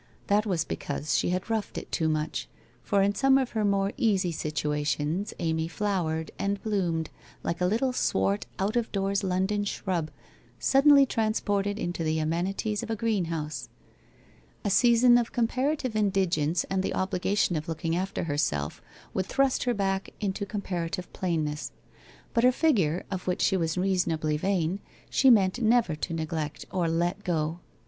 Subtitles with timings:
[0.25, 2.49] That was because she had roughed it too much;
[2.81, 7.11] for in some of her more easy sit uations Amy flowered, and bloomed,
[7.43, 10.09] like a little swart out of doors London shrub,
[10.57, 13.69] suddenly transported into the amenities of a greenhouse.
[14.65, 18.81] A season of comparative in digence and the obligation of looking after herself
[19.13, 21.73] would thrust her back into comparative plainness.
[22.33, 24.79] But her figure, of which she was reasonably vain,
[25.11, 27.59] she meant never to neglect or' let go.'